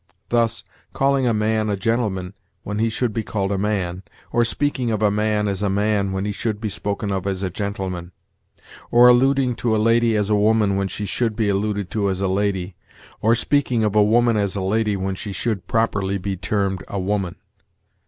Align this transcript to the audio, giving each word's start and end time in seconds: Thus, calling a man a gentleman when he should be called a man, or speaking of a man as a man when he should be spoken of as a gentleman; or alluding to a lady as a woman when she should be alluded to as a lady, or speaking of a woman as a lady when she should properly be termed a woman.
Thus, 0.29 0.63
calling 0.93 1.27
a 1.27 1.31
man 1.31 1.69
a 1.69 1.75
gentleman 1.75 2.33
when 2.63 2.79
he 2.79 2.89
should 2.89 3.13
be 3.13 3.21
called 3.21 3.51
a 3.51 3.57
man, 3.59 4.01
or 4.31 4.43
speaking 4.43 4.89
of 4.89 5.03
a 5.03 5.11
man 5.11 5.47
as 5.47 5.61
a 5.61 5.69
man 5.69 6.11
when 6.11 6.25
he 6.25 6.31
should 6.31 6.59
be 6.59 6.69
spoken 6.69 7.11
of 7.11 7.27
as 7.27 7.43
a 7.43 7.51
gentleman; 7.51 8.11
or 8.89 9.07
alluding 9.07 9.53
to 9.57 9.75
a 9.75 9.77
lady 9.77 10.15
as 10.15 10.31
a 10.31 10.35
woman 10.35 10.75
when 10.75 10.87
she 10.87 11.05
should 11.05 11.35
be 11.35 11.49
alluded 11.49 11.91
to 11.91 12.09
as 12.09 12.19
a 12.19 12.27
lady, 12.27 12.75
or 13.21 13.35
speaking 13.35 13.83
of 13.83 13.95
a 13.95 14.01
woman 14.01 14.37
as 14.37 14.55
a 14.55 14.61
lady 14.61 14.97
when 14.97 15.13
she 15.13 15.31
should 15.31 15.67
properly 15.67 16.17
be 16.17 16.35
termed 16.35 16.83
a 16.87 16.99
woman. 16.99 17.35